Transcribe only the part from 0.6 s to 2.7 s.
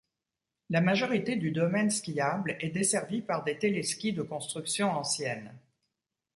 La majorité du domaine skiable est